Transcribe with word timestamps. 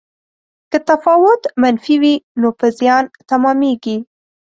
که 0.71 0.77
تفاوت 0.89 1.41
منفي 1.61 1.95
وي 2.01 2.15
نو 2.39 2.49
په 2.59 2.67
زیان 2.79 3.03
تمامیږي. 3.29 3.97